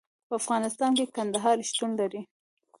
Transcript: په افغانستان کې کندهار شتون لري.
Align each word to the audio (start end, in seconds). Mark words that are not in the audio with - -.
په 0.27 0.33
افغانستان 0.41 0.91
کې 0.97 1.11
کندهار 1.15 1.57
شتون 1.69 1.91
لري. 1.99 2.21